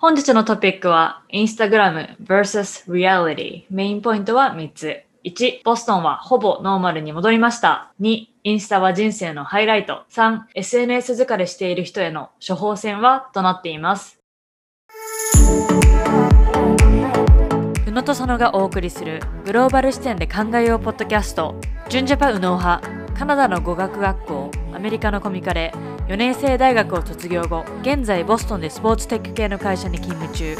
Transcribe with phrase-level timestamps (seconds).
[0.00, 7.92] 本日のトピックは Instagram vs Reality メインポイントは3つ1、ボストンはほぼノーマルに戻りました。
[8.00, 10.04] 2、インスタは人生のハイライト。
[10.10, 14.20] 3、SNS 疲れしている人への処方箋はとなっています。
[17.84, 21.56] 宇野と佐野がお送りするグローバル視点で考えようポッドキャスト。
[21.88, 22.88] 純ジャパ右脳派、
[23.18, 25.72] カナダの語学学校、アメリカのコミカレ、
[26.08, 30.56] 4年生大学を卒業後、現在ボストンでスポーツテック系の会社に勤務中。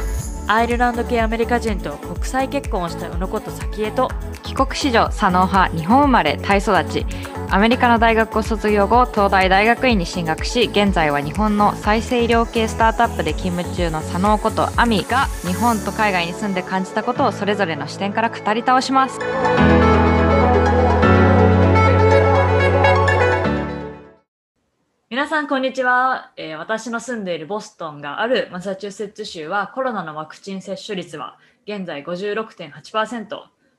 [0.46, 4.10] アイルランド系アメリカ人と国際結婚をした宇野こと早恵と
[4.42, 7.04] 帰国子女左脳派日本生まれタイ育ち
[7.50, 19.18] アメリカの大学を卒業後東大大学院に進学し現在は日本の再生医療系スタートアップで勤務中の左脳ことアミが日本と海外に住んで感じたことをそれぞれの視点から語り倒します
[25.18, 33.26] 皆さんこんにちは、えー私の住んでいるボストンがあるマサチューセッツ州はコロナのワクチン接種率は現在56.8%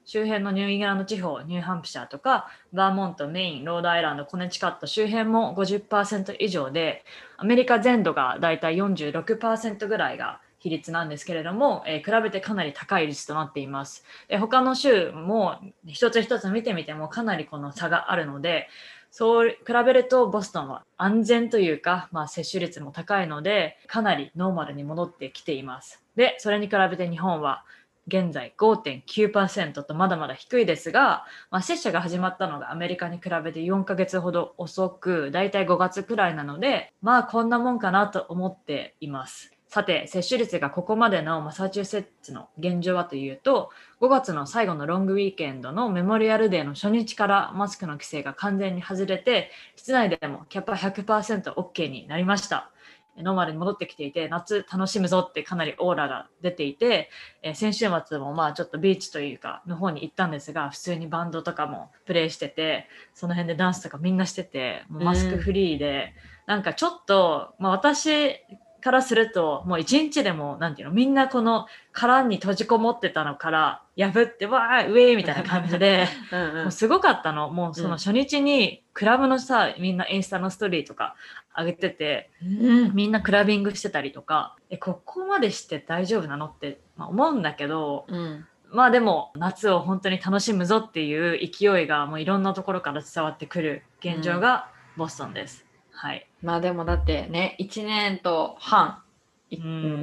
[0.03, 7.05] 周辺のニューイングランド地方ニューハンプシャーとかバーモントメインロードアイランドコネチカット周辺も50%以上で
[7.37, 14.03] アメリカ全土がだいたい46%ぐらいが比率なんですけれども、えー比べてかなり高い率となっています。
[14.39, 18.67] 他の州も一つ一つ見てみてもかなりこの差があるので
[19.11, 26.03] そう比べるとボストンは安全というか、まあ、接種率も高いのでかなりノーマルに戻ってきています。
[26.15, 27.63] でそれに比べて日本は
[28.07, 39.58] 現在5.9%とまだまだ低いですが、まあ、接種が始まったのがアメリカに比べて4ヶ月ほど遅くだいたい5月くらいなのでまあこんなもんかなと思っています。
[39.69, 43.69] さて、接種率がここまでのマサチューセッツの現状はというと、
[44.01, 52.71] 5月の最後のロングウィーケンドのメモリアルデーの初日からマスクの規制が完全に外れて、室内でもキャパ 100%OK になりました。
[53.17, 57.11] ノーマルに戻ってきていて、夏楽しむぞってかなりオーラが出ていて、
[57.43, 66.15] えー先週末もまあちょっとビーチというかの方に行ったんですが、普通にバンドとかもプレイしてて、その辺でダンスとかみんなしてて、もうマスクフリーで、
[66.47, 68.31] なんかちょっと、まあ私
[68.79, 77.49] からすると、もう一日でも、なんていうの、みんなこの殻に閉じこもってたのから、破って、わー、ウェーみたいな感じで、 うんもうすごかったの。
[77.49, 81.15] もうその初日に、クラブのさ、みんなインスタのストーリーとか
[81.57, 95.65] 上げてて、うんみんなクラビングしてたりとか、え、ここまでして大丈夫なのって、まあ、思うんだけど、うんまあでも、夏を本当に楽しむぞっていう勢いが、もういろんなところから伝わってくる現状がボストンです。
[95.91, 96.28] はい。
[96.41, 99.01] まあでもだってね1年と半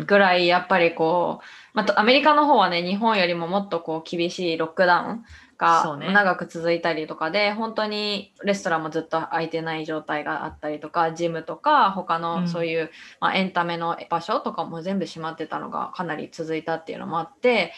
[0.07, 5.25] ぐらいやっぱりこう、まあ、とアメリカの方はね日本よりももっとこう厳しいロックダウン
[5.59, 12.23] が長く続いたりとかで、本当にレストランもずっと開いてない状態があったりとかジムとか他うん。
[12.23, 17.73] のそういう、まあ、エンタメの場所とかも全部閉まってたのがかなり続いたっていうのもあって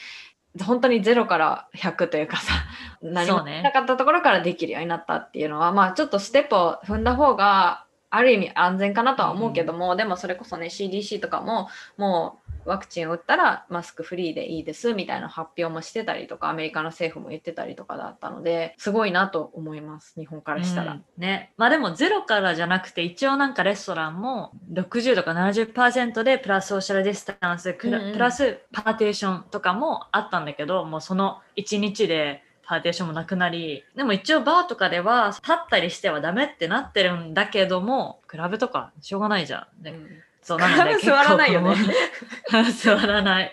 [0.64, 2.52] 本当にゼロから100というかさ
[3.02, 20.92] 何もなかったところからできるようになったっていうのは、まあちょっとステップを踏んだ方がある意味安全かなとは思うけども、でもそれこそね CDC とかももうワクチンを打ったらマスクフリーでいいですみたいな発表もしてたりとかアメリカの政府も言ってたりとかだったのですごいなと思います日本からしたら。
[20.92, 21.52] うんね。
[21.56, 39.82] まあでもゼロからじゃなくて、一応なんかレストランも60とか70%でプラスソーシャルディスタンス、クラうんうんプラスパーテーションとかもあったんだけど、もうその1日でパーテーションもなくなり、でも一応バーとかでは立ったりしてはダメってなってるんだけども、クラブとかしょうがないじゃん。
[39.82, 40.08] でうん
[40.42, 41.74] そうなので 座らないよね
[42.50, 43.52] 結構 座らない。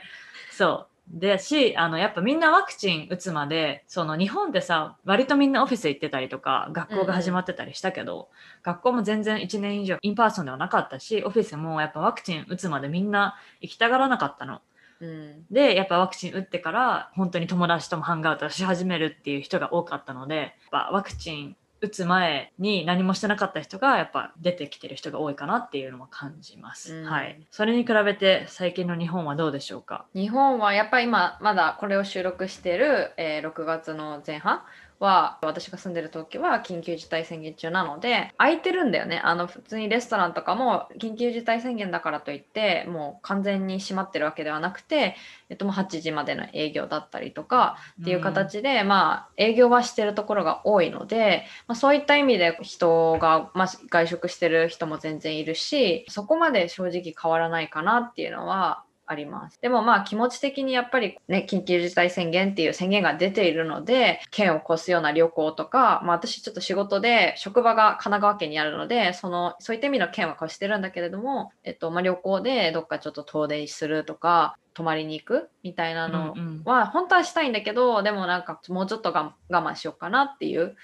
[0.52, 0.88] そう。
[1.08, 8.30] でし、あの、やっぱみんなワクチン打つまで、その日本でさ、割とみんなオフィス行ってたりとか、学校が始まってたりしたけど、
[8.64, 14.62] 学校も全然1年以上 in person ではなかったし、オフィスもやっぱワクチン打つまでみんな行きたがらなかったの。
[15.02, 26.96] うんで、やっぱワクチン打ってから、本当に友達ともハンガウトし始めるっていう人が多かったので、やっぱワクチン打つ前に何もしてなかった人がやっぱ出てきてる人が多いかなっていうのも感じます。
[26.96, 27.40] うんはい。
[27.52, 30.06] それに比べて最近の日本はどうでしょうか？
[30.16, 34.64] 日本はやっぱり今まだこれを収録してる、えー6月の前半
[35.00, 39.20] は私が住んでる東京は緊急事態宣言中なので空いてるんだよね。
[39.24, 45.16] あの普通にレストランとかも緊急事態宣言だからといってもう完全に閉まってるわけではなくて、
[45.50, 59.60] えっと、もう8時までの営業だったりとかっていう形で、まあ営業はしてるところが多いので、まあ、そういった意味で人が、まあ、外食してる人も全然いるしそこまで正直変わらないかなっていうのはあります。
[59.62, 80.76] でもまあ気持ち的にやっぱりね、緊急事態宣言っていう宣言が出ているので、県を越すような旅行とか、まあ私ちょっと仕事で職場が神奈川県にあるので、その、そういった意味の県は越してるんだけれども、えっと、まあ旅行でどっかちょっと遠出するとか、泊まりに行くみたいなのうんうんは本当はしたいんだけど、でもなんかもうちょっとが我慢しようかなっていう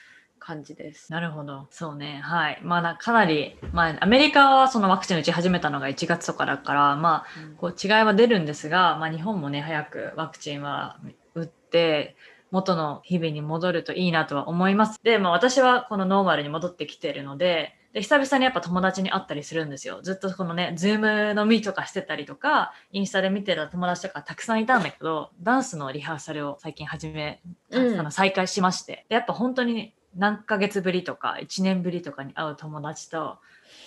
[0.41, 1.11] 感じです。
[1.11, 1.67] なるほど。
[1.69, 2.19] そうね。
[2.23, 2.59] はい。
[2.63, 7.25] まあな、かなり、まあ、アメリカはそのワクチン打ち始めたのが1月とかだから、まあ、
[7.57, 10.99] こう違いは出るんですが、まあ、日本もね、早くワクチンは
[11.35, 12.17] 打って、
[12.49, 14.99] 元の日々に戻るといいなとは思います。
[15.03, 20.01] で、まあ私はこのノーマルに戻ってきてるので、で、久々にやっぱ友達に会ったりするんですよ。
[20.01, 29.05] ずっとこのね、ズーム飲みとかしてたりとか、インスタで見てた友達とかたくさんいたんだけど、ダンスのリハーサルを最近始め、うんあの再開しまして。
[29.09, 33.39] でやっぱ本当に何ヶ月ぶりとか1年ぶりとかに会う友達と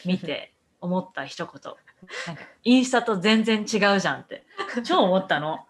[0.05, 1.73] 見て思った一言。
[2.27, 4.45] なんかインスタと全然違うじゃんって。
[4.85, 5.61] 超思ったの。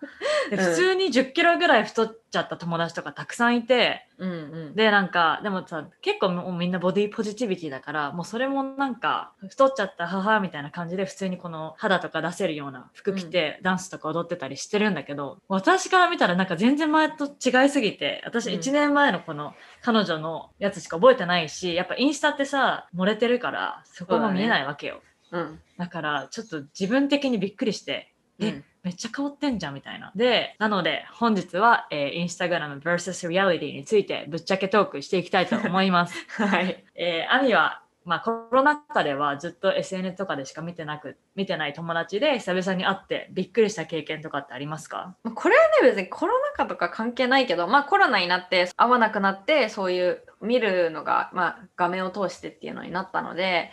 [0.51, 0.65] でうん。
[0.65, 4.35] 普通に10キロぐらい太っちゃった友達とかたくさんいて、うんう
[4.71, 4.75] ん。
[4.75, 18.61] でなんかでもさ結構もうみんなボディポジティビティだからもうそれもなんか太っちゃった母みたいな感じで普通にこの肌とか出せるような服着て、ダンスとか踊ってたりしてるんだけど私から見たらなんか全然前と違いすぎて私うん。
[18.61, 25.01] 1年前のこの彼女のやつしか覚えてないしやっぱインスタってさ漏れてるからそこも見えないわけよ
[25.35, 25.61] うん。
[25.79, 30.13] だからちょっと自分的にびっくりしてえうんめっちゃ変わってんじゃんみたいな。
[30.15, 36.15] で、なので本日は、えー、インスタグラム vs リアリティについてぶっちゃけトークしていきたいと思います。
[36.37, 36.85] はい。
[36.95, 45.17] えー、アミは、まあ、コロナ禍ではずっと SNS とかでしか見てなく、見てない友達で久々に会ってびっくりした経験とかってありますか？
[45.23, 53.71] まあこれはね別にコロナ禍とか関係ないけどまあコロナになって会わなくなってそういう見るのが、まあ、画面を通してっていうのになったので、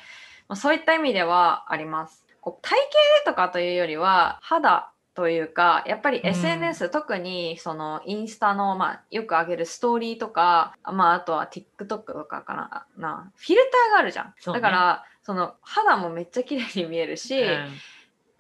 [0.52, 2.26] まあ、そういった意味ではあります。
[2.42, 2.90] こう体型
[3.24, 6.28] でとかというよりは肌というかやっぱりうん。
[6.28, 12.86] SNS、特にそのインスタの、まあ、よく上げるストーリーとか、まあ、あとは TikTok とかかな。
[12.98, 14.34] なフィルターがあるじゃん、ね。
[14.46, 17.70] だからその肌もめっちゃ綺麗に見えるし、うん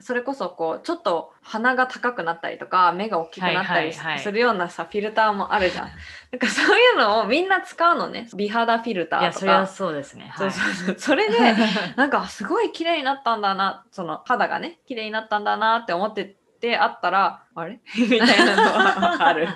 [0.01, 5.89] それこそこうちょっと鼻が高くなったりとか目が大きくなったりするようなさフィルターもあるじゃん。
[6.31, 9.67] なんかそういうのをみんな使うのね美肌フィルタいや、ーとそれはか。
[9.67, 10.33] そうですね。
[10.37, 11.37] そうはいそうそうそれで
[11.95, 17.79] なんかすごい綺麗になったんだなその肌がね綺麗になったんだなって思っててあったらあれ？
[17.97, 19.47] みたいなのはある。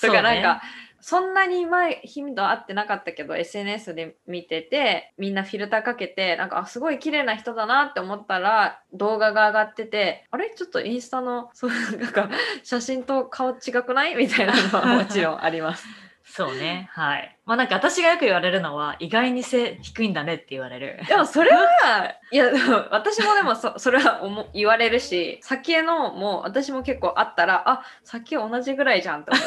[0.00, 0.60] とかなんか、
[1.04, 10.50] そんなに前頻度合ってなかったけど SNS で見ててみんなフィルターかけてなんかあすごい綺麗な人だなって思ったら動画が上がっててあれ？
[10.56, 12.30] ちょっとインスタのそうなんか
[12.62, 14.14] 写真と顔違くない？
[14.14, 15.84] みたいなのはもちろんあります。
[16.24, 16.88] そうね。
[16.92, 17.38] はい。
[17.44, 21.00] まあなんか私がよく言われるのは意外に背低いんだねって言われる。
[21.08, 22.46] でもそれはいや
[22.90, 29.42] 私もでもそそれは思言われるし先のも私も結構あったらあ先同じぐらいじゃんって思う。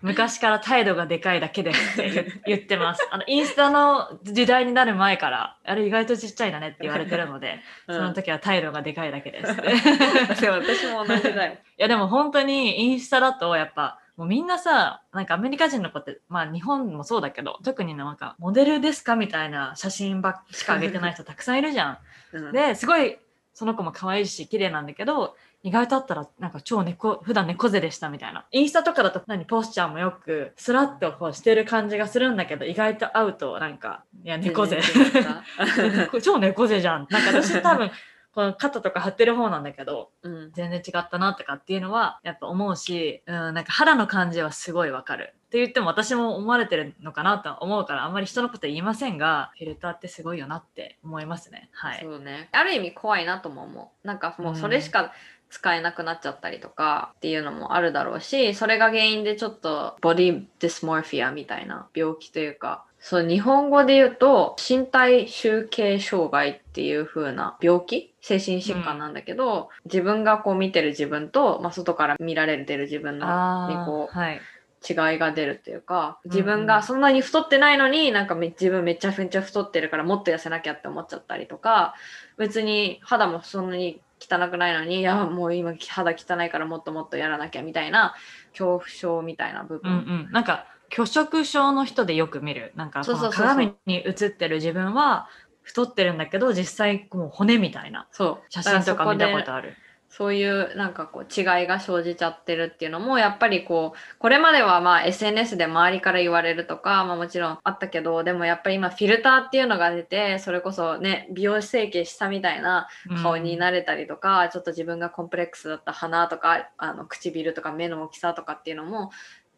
[0.00, 3.06] 昔から態度がでかいだけでって言言ってます。
[3.10, 9.52] あの、インスタの時代になる前から、あれ意外とちっちゃいんだねって言われてるので、その時は態度がでかいだけです。
[9.52, 9.56] い
[10.40, 11.56] でも私も同じだよ。
[11.76, 21.98] や、でも本当にインスタだとやっぱ、もうみんなさ、なんかアメリカ人の子って、まあ日本もそうだけど、特になんか、モデルですかみたいな写真ばっしか上げてない人 たくさんいるじゃん。
[22.32, 23.18] うんで、すごい、
[23.52, 28.46] その子も可愛いし、綺麗なんだけど、意外とあったら、なんか超猫、普段猫背でしたみたいな。
[28.52, 34.80] インスタとかだと、何、ポスチャーもよく、スラッとこうしてる感じがするんだけど、意外と会うと、なんか、いや、猫背。
[36.22, 37.06] 超猫背じゃん。
[37.10, 37.90] なんか私多分、
[38.36, 45.32] この肩とか張ってる方なんだけど、うん全然違ったなとかっていうのは、やっぱ思うし、うん、なんか肌の感じはすごいわかる。
[45.46, 51.70] って言っても私も思われてるのかなとは思うから、あんまり人のこと言いませんが、フィルターってすごいよなって思いますね。
[51.72, 52.00] はい。
[52.02, 52.50] そうね。
[52.52, 54.06] ある意味怖いなとも思う。
[54.06, 55.14] なんかもうそれしか
[55.50, 74.40] 使えなくなっちゃったりとかっていうのもあるだろうし、それが原因でちょっとボディディスモーフィアみたいな病気というか、そう、日本語で言うと身体集計障害っていう風な病気精神疾患なんだけど、自分がこう見てる自分と、まあ、外から見られてる自分のあにこうーはい。
[74.88, 81.94] 違いが出るっていうかうん自分がそんなに太ってないのになんかめ自分めっちゃめっちゃ太ってるからもっと痩せなきゃって思っちゃったりとか
[82.36, 88.14] 別に肌もそんなに汚くないのにいやもう今肌汚いからもっともっとやらなきゃみたいな
[88.50, 92.72] 恐怖症みたいな部分、うんうん、なんか拒食症の人でよく見る。
[92.76, 93.02] なんか
[93.32, 95.28] 鏡に映ってる自分は
[95.62, 98.06] 太ってるんだけど実際もう骨みたいな。
[98.12, 98.52] そう。
[98.52, 99.74] 写真とか見たことあある。
[100.16, 112.88] そういうなんかこう違いが生じちゃってるっていうのもやっぱりこうこれまではまあ SNS で周りから言われるとか、まあ、もちろんあったけどでもやっぱり今フィルターっていうのが出てそれこそね美容整形したみたいな
[113.22, 119.10] 顔になれたりとか、ちょっと自分がコンプレックスだった鼻とかあの唇とか目の大きさとかっていうのも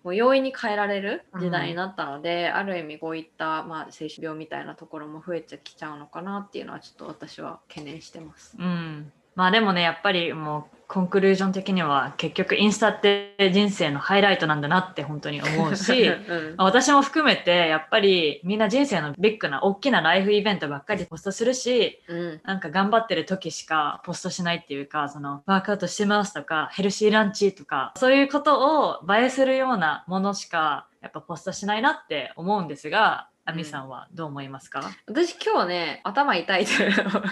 [0.02, 8.56] もう容易に変えられる時代になったので、ある意味こういった、まあ、精神病みたいなところも増えてきちゃうのかなっていうのはちょっと私は懸念してます。
[8.58, 9.12] うん。
[9.38, 16.56] まあでもね、やっぱりもうコンクルージョン的には結局インスタって人生のハイライトなんだなって本当に思うし、うん。
[16.56, 22.40] まあ私も含めてやっぱりみんな人生のビッグな大きなライフイベントばっかりポストするし、うん。
[22.42, 37.22] なんか頑張ってる時しかポストしないっていうか、そのワークアウトしてますとか、ヘルシーランチとか、そういうことを映えするようなものしかやっぱポストしないなって思うんですが、アミさんはどう思いますか、私今日ね頭痛いというのを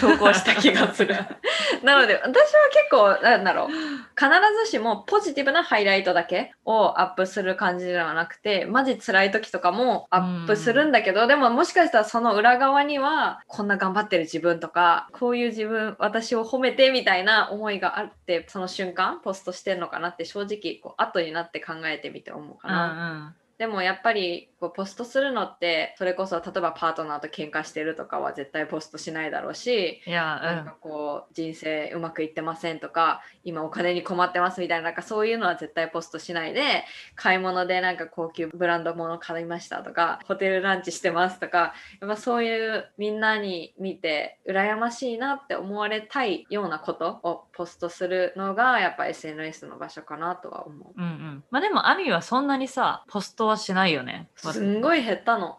[0.00, 1.16] 投稿した気がする。
[1.82, 2.30] なので私は
[2.70, 3.68] 結構なんだろう。
[4.16, 4.28] 必
[4.64, 23.34] ずしもポジティブなハイライトだけをアップする感じではなくてマジ辛い時とかもアップするんだけどでももしかしたらその裏側にはこんな頑張ってる自分とかこういう自分私を褒めてみたいな思いがあってその瞬間ポストしてんのかなって正直こう後になって考えてみて思うかうんな。
[23.58, 30.12] でもやっぱりこうポストするのってそれこそ例えばパートナーと喧嘩してるとかは絶対ポストしないだろうし、うん。
[30.12, 36.84] いや、なんかこう人生うまくいってませんとか今お金に困ってますみたいななんかそういうのは絶対ポストしないで
[37.14, 51.00] 買い物でなんか高級ブランド物買いましたとかホテルランチしてますとかやっぱそういうみんなに見て羨ましいなって思われたいようなことをポストするのがやっぱ SNS の場所かなとは思う。
[51.00, 51.44] うんうん。
[51.50, 54.28] まあでも、アミはそんなにさ、ポストはしないよね。
[54.36, 55.58] すんごい減ったの。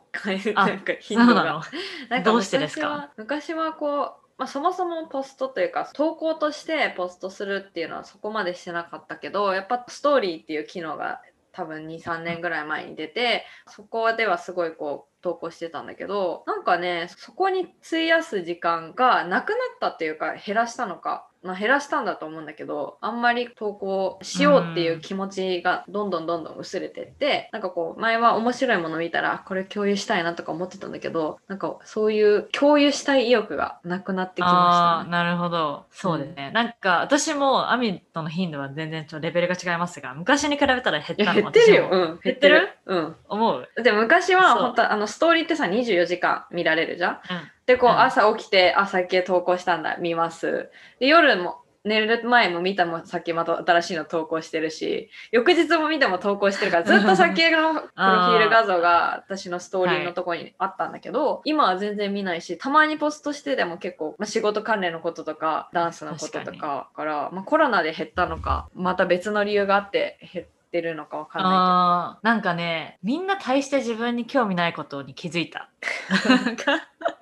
[0.56, 1.62] あなんか頻度が
[2.10, 3.10] な どうしてですか？
[3.18, 11.22] 昔は昔はこう、まあ、そもそもポストというか投稿としてポストするっていうのはそこまでしてなかったけどやっぱストーリーっていう機能が
[11.52, 35.12] 多分23年ぐらい前に出てそこではすごいこう投稿してたんだけどなんかねそこに費やす時間がなくなったっていうか減らしたのか、まあ、減らしたんだと思うんだけどあんまり投稿しようっていう気持ちがどんどんどんどん薄れてってなんかこう前は面白いもの見たらこれ共有したいなとか思ってたんだけどなんかそういう共有したい意欲がなくなってきあましたね。
[35.12, 35.86] なるほど。
[35.92, 36.52] そうですね。
[36.52, 41.90] なんか、私もアミとの頻度は全然ちょっとレベルが違いますが、昔に比べたら減ったの減ってるよ。
[41.92, 42.70] うん、減ってる？
[42.86, 43.16] うん。
[43.30, 43.84] 思う？
[43.84, 47.14] で昔は本当あのストーリーってさ24時間見られるじゃん。
[47.14, 47.20] うん。
[47.66, 48.00] でこう、うん。
[48.00, 49.98] 朝起きてあさっき投稿したんだ。
[49.98, 50.70] 見ます。
[51.00, 55.10] で夜も寝る前も見たもさっきまた新しいの投稿してるし。
[55.32, 72.26] 翌日も見ても投稿してるから ずっとさっきのプロフィール画像が私のストーリーのところにあったんだけど、今は全然見ないし、たまにポストしてでも結構、まあ、仕事関連のこととか、ダンスのこととかから、まあ、コロナで減ったのか、また別の理由があって減ってるのかわかんなあー。
[72.26, 75.70] なんかね、みんな大して自分に興味ないことに気づいた。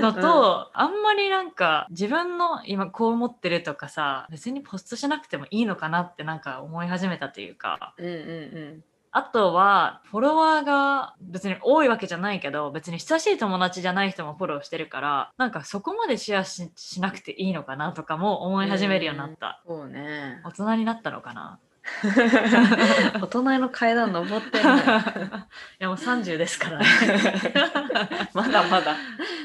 [0.00, 8.08] のと、あんまりなんか自分の今こう思ってるとかさ別にポストしなくてもいいのかなってなんか思い始めたというかけど。
[8.08, 8.84] うんうん
[9.14, 19.62] あとはフォロワーが別に多いわけじゃないけど別に親しい友達じゃない人もフォローしてるからなんかそこまでシェアししなくていいのかなとかも思い始めるようになった。
[19.66, 19.76] うん。
[19.76, 20.40] そうね。
[20.44, 21.58] 大人になったのかな
[23.20, 24.82] 大人の階段登ってるね。
[25.80, 26.86] いやもう30ですからね。
[28.34, 28.96] まだまだ。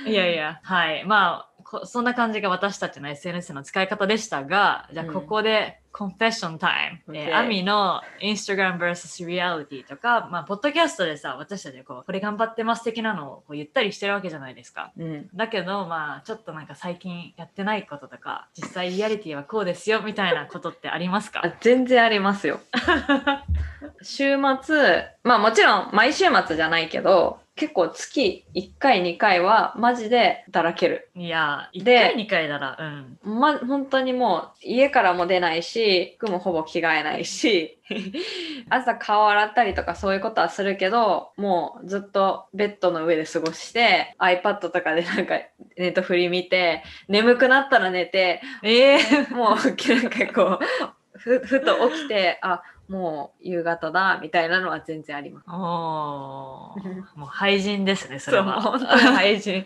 [0.06, 1.04] いやいや、はい。
[1.06, 14.92] まあ、こそんな感じが私たちの SNS の使い方でしたが、じゃあうんここで、コンフェッションタイム、え OK ーアミの Instagram vs Reality とか、まあ、ポッドキャストでさ、私たちこう、これ頑張ってます的なのをこう言ったりしてるわけじゃないですか。
[14.98, 15.28] うん。
[15.34, 21.42] だけど、まあ、ちょっとなんか最近やってないこととか、実際リアリティはこうですよ、みたいなことってありますか？
[21.44, 22.60] あ全然ありますよ。
[24.04, 31.10] 週末、まあもちろん毎週末じゃないけど、結構月1回2回はマジでだらける。
[31.16, 32.78] いや、1で回2回なら、
[33.26, 33.40] うん。
[33.40, 37.80] ま、本当にもう家からも出ないし、服もほぼ着替えないし、
[38.70, 45.40] 朝顔洗ったりとかそういうことはするけど、もうずっとベッドの上で過ごして、iPad とかでなんか
[45.78, 49.00] ネットフリ見て、眠くなったら寝て、ええ
[49.32, 55.46] もうなんかこうふふと起きてあもう夕方だみたいなのは全然あります。
[55.50, 58.62] おー もう廃人ですね、それは。
[58.62, 59.66] 本当に 廃人。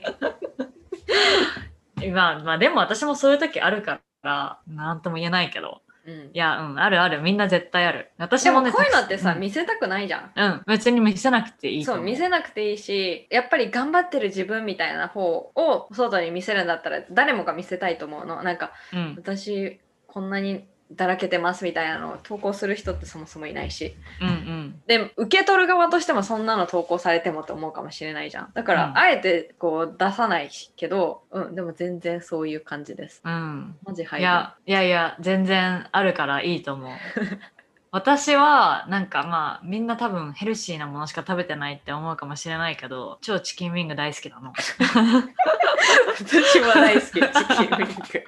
[2.14, 5.82] まあ、まあでも私もそういう時あるから、なんとも言えないけど。
[6.04, 7.22] うんいや、うん、あるある。
[7.22, 8.10] みんな絶対ある。
[8.18, 10.32] 私でももね、こういうのってさ、うん見せたくないじゃん。
[10.36, 12.02] うん、別に見せなくていいとそう。
[12.02, 19.16] 見せなくていいしやっぱり頑張ってる自分みたいな方を外に見せるんだったら誰もが見せたいと思うのなんかうん。
[19.16, 23.96] 私こんなにだらけてますみたいなのを投稿する人ってそもそもいないし。
[24.22, 24.82] うんうん。
[24.88, 28.52] で受け取る側としてもそんなの投稿されてもと思うかもしれないじゃん。
[28.54, 28.98] だから、うん。
[28.98, 33.22] あえてこう出さないけど、うん、でも全然そういう感じです。
[33.24, 33.76] うん。
[33.86, 34.24] マジ入る。
[34.24, 36.92] いやいやいや全然あるからいいと思う
[37.94, 44.54] 私はなんかまあみんな多分ヘルシーなものしか食べてないって思うかもしれないけど超チキンウィング大好きなの。
[46.18, 48.24] 私も大好き チキンウィング、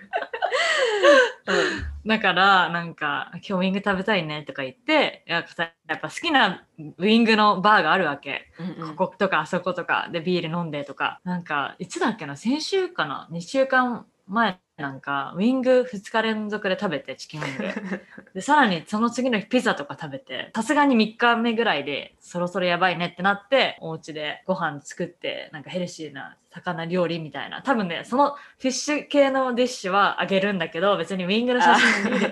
[2.05, 6.63] だからなんか今日ウィング食べたいねとか言ってやっぱやっぱ好きな
[6.98, 8.51] ウィングのバーがあるわけ。
[8.60, 8.96] うんうん。
[8.96, 11.22] こことかあそことかでビール飲んでとか。
[11.24, 12.36] なんかいつだっけな？
[12.36, 18.02] 先週かな？2週間前なんかウィング2日連続で食べてチキンウィング。
[18.34, 27.62] でさらにその次の日ピザとか食べてさすがに3日目ぐらいでそろそろやばいねってなってお家でご飯作ってなんかヘルシーな魚料理みたいな。
[27.62, 32.32] 多分ねそのフィッシュ系のディッシュはあげるんだけど別にウィングの写真見て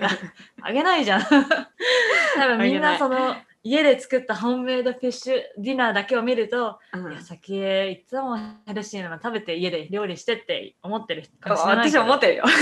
[0.60, 1.22] あげないじゃん。
[2.34, 7.12] 多分みんなその家で作ったホームメイドフィッシュディナーだけを見るとうん。
[7.12, 12.44] いや先へいつもヘルシーなの食べて家で料理してって思ってるかもしれない私思ってるよ。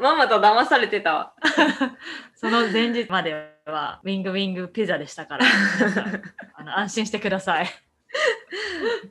[0.00, 1.34] ママと騙されてたわ。
[2.34, 5.44] その前日まではウィングウィングピザでしたから。
[6.54, 7.85] あの安心してください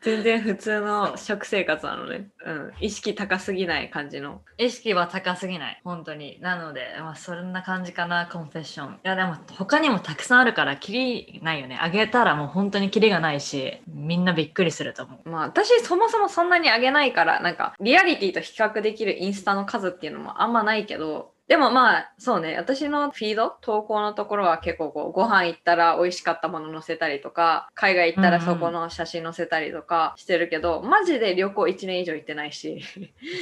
[0.01, 4.41] 全然普通の食生活なのね、うん、意識高すぎない感じの。
[4.57, 5.81] 意識は高すぎない。
[5.83, 6.39] 本当に。
[6.41, 8.93] なので、まあ、そんな感じかなコンフェッション。
[8.93, 11.77] いやでも他にもたくさんあるからキリないよね。
[11.81, 15.29] あげたらもう本当にキリがないしみんなびっくりすると思う。
[15.29, 22.56] まあ私そもそもそんなにあげないからなんかリアリティと比較できるインスタの数っていうのもあんまないけどでもまあそうね。
[22.58, 32.82] 私のフィード投稿のところは結構こうご飯行ったら美味しかったもの載せたりとか海外行ったらそこの写真載せたりとかしてるけど、マジで旅行1年以上行ってないし。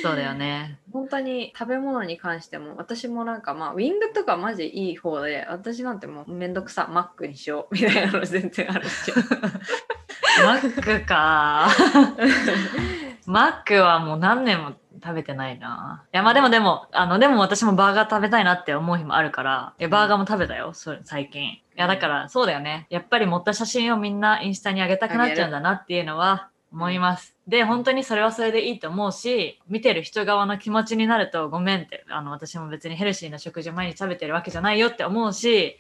[0.02, 0.80] そうだよね。
[0.92, 9.14] 本当に食べ物に関しても私もなんかまあウィングとかマジいい方で私なんてもうめんどくさマックにしようみたいなの全然あるし。
[10.44, 11.70] マックか。
[13.26, 16.04] マックはもう何年も食べてないな。
[16.14, 21.44] いやまあでもでも、あのでも私もバーガー食べたいなって思う日もあるから、いやバーガーも食べたよ、それ最近。
[21.44, 22.88] いやだからそうだよね。
[22.90, 27.36] やっぱり持った写真をみんなインスタに上げたくなっちゃうんだなっていうのは思います。
[27.48, 35.78] で、本当にそれはそれでいいと思うし、見てる人側の気持ちになるとごめんって、あの私も別にヘルシーな食事を毎日食べてるわけじゃないよって思うし、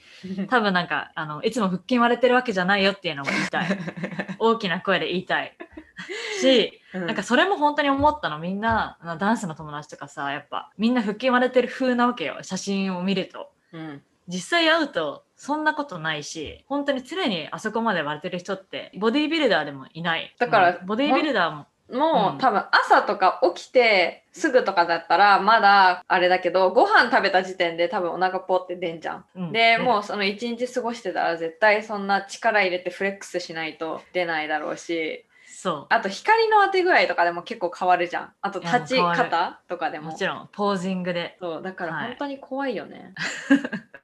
[0.49, 3.67] 多分なんか、あの、いつも腹筋割れてるわけじゃないよっていうのも言いたい。
[4.39, 5.57] 大きな声で言いたい。
[6.41, 8.39] し、なんかそれも本当に思ったの。
[8.39, 12.37] みんなダンスの友達とかさやっぱみんな腹筋割れてる風なわけよ。
[12.41, 13.51] 写真を見ると。
[13.71, 14.03] うん。
[14.27, 20.33] 実際会うとそんなことないし本当に常にあそこまで割れてる人ってボディービルダーでもいない。
[20.39, 22.37] だからボディービルダーももう、うん。
[22.37, 29.25] 多分朝とか起きてすぐとかだったらまだあれだけどご飯食べた時点で多分お腹ポって出んじゃん。
[29.35, 29.51] うん。
[29.51, 29.83] で、ね。
[29.83, 35.25] もうその一日過ごしてたら絶対そんな力入れてフレックスしないと出ないだろうし
[35.63, 38.33] そあと光の当て具合とかでも結構変わるじゃん。
[38.41, 40.09] あと立ち方とかでも。
[40.09, 41.37] うもちろんポージングで。
[41.39, 42.07] そうだからはい。
[42.07, 43.13] 本当に怖いよね、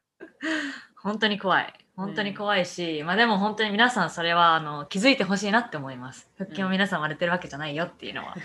[0.95, 1.73] 本当に怖い。
[1.97, 6.31] 本当に怖いし、まあでも本当に皆さんそれはあの気づいてほしいなって思います。
[6.37, 8.37] 腹筋を皆さん割れてるわけじゃないよっていうのは、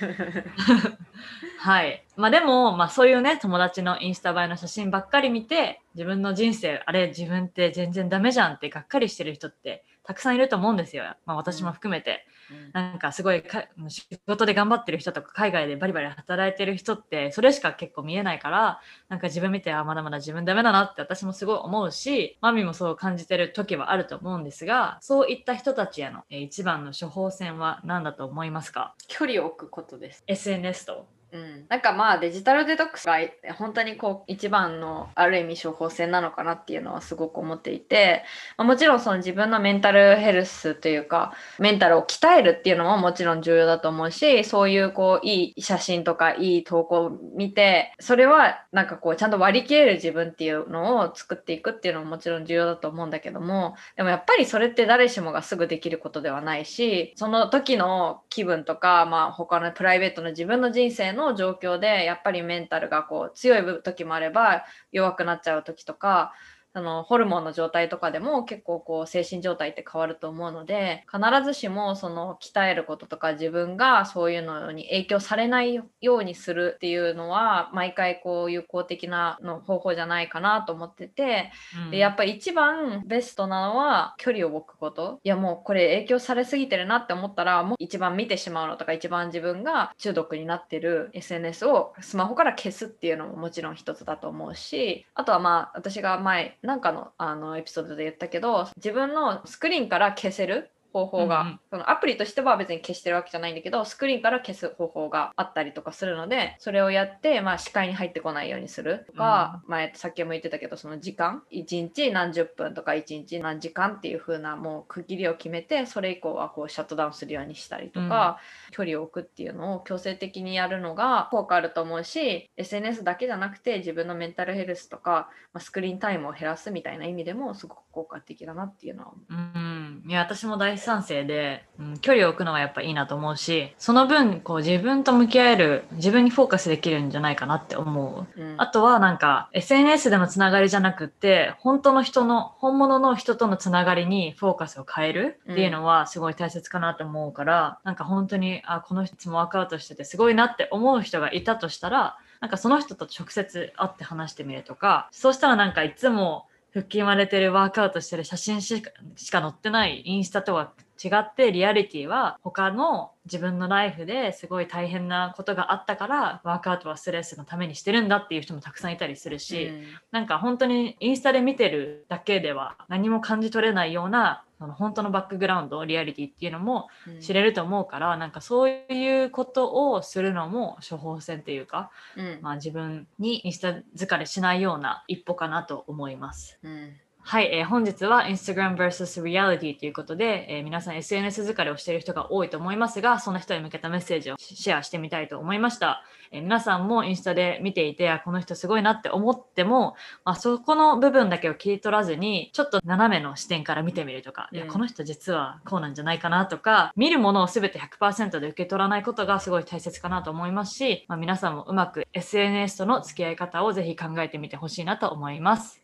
[1.61, 2.04] はい。
[2.17, 11.05] まあでも、まあそういうね、友達のインスタ映えの写真ばっかり見て、自分の人生、あれ自分って全然ダメじゃんってがっかりしてる人ってたくさんいると思うんですよ。
[11.27, 12.27] まあ私も含めて。
[12.75, 28.95] なんかすごいか仕事で頑張ってる人とか海外でバリバリ働いてる人ってそれしか結構見えないからなんか自分見てあまだまだ自分ダメだなって私もすごい思うしマミもそう感じてる時はあると思うんですがそういった人たちへのえー一番の処方箋は何だと思いますか？
[29.09, 31.07] 距離を置くことです ?SNS と。
[31.35, 33.19] うん、なんかまあデジタルデトックスが
[33.59, 38.23] 本当にこう一番のある意味処方箋なのかなっていうのはすごく思っていて、
[38.57, 66.33] まあもちろんその自分のメンタルヘルスというかメンタルを鍛えるっていうのももちろん重要だと思うしそういうこういい写真とかいい投稿を見てそれはなんかこうちゃんと割り切れる自分っていうのを作っていくっていうのももちろん重要だと思うんだけどもでもやっぱりそれって誰しもがすぐできることではないしその時の気分とか、まあ、他のプライベートの自分の人生のの状況でやっぱりメンタルがこう強い時もあれば弱くなっちゃう時とか
[66.75, 81.53] そのホルモンの状態とかでも結構こう精神状態って変わると思うので必ずしもその鍛えることとか自分がそういうのに影響されないようにするっていうのは毎回こう有効的なの方法じゃないかなと思ってて、
[81.85, 81.91] うん。
[81.91, 85.21] でやっぱり一番ベストなのは距離を置くこと。
[85.23, 101.61] いやもうこれ影響されすぎてるなって思ったらもう一番見てしまうのとか一番自分が中毒になってる SNS をスマホから消すっていうのももちろん一つだと思うしあとはまあ私が前なんかのあのエピソードで言ったけど自分のスクリーンから消せる方法が、うんうん。
[101.71, 118.39] そのアプリとしては別に消してるわけじゃないんだけどスクリーンから消す方法があったりとかするのでそれをやって、まあ、視界に入ってこないようにするとか、前さっきも言ってたけどその時間1日何十分とか1日何時間っていう風なもう区切りを決めてそれ以降はこうシャットダウンするようにしたりとか、
[118.71, 129.35] 距離を置くっていうのを強制的にやるのが効果あると思うし SNS だけじゃなくて自分のメンタルヘルスとか、まあ、スクリーンタイムを減らすみたいな意味でもすごく効果的だなっていうのは思う。
[129.35, 129.74] うん、
[130.07, 138.41] いや私も大賛成で、うん、距離を置くのはやっぱいいなと思うしその分こう自分と向き合える自分にフォーカスできるんじゃないかなって思う。
[138.41, 138.55] うん。
[138.59, 169.71] あとはなんか SNS でのつながりじゃなくって本当の人の本物の人とのつながりにフォーカスを変えるっていうのはすごい大切かなと思うから、なんか本当にあこの人いつもワークアウトしててすごいなって思う人がいたとしたらなんかその人と直接会って話してみるとかそうしたらなんかいつも腹筋割れてるワークアウトしてる写真しかしか載ってないインスタとは違ってリアリティは他の自分のライフですごい大変なことがあったからワークアウトはストレスのためにしてるんだっていう人もたくさんいたりするし、
[170.11, 177.21] なんか本当にインスタで見てるだけでは何も感じ取れないようなその本当のバックグラウンドリアリティっていうのもうん。
[177.21, 182.39] 知れると思うから、なんかそういうことをするのも処方箋っていうか、うん。
[182.41, 186.59] まあ、自分にインスタ疲れしないような一歩かなと思います。
[186.63, 186.97] うん
[187.27, 196.05] はい、えー本日は Instagram vs Reality ということで、えー皆さん SNS 疲れをしている人が多いと思いますが、そんな人に向けたメッセージをシェアしてみたいと思いました。
[196.33, 215.84] えー皆さんもインスタで見ていて、あこの人すごいなって思っても、まあ、そこの部分だけを切り取らずに、ちょっと斜めの視点から見てみるとか、いやうんこの人実はこうなんじゃないかなとか、見るものを全て100%で受け取らないことがすごい大切かなと思いますし、まあ、皆さんもうまく SNS との付き合い方をぜひ考えてみてほしいなと思います。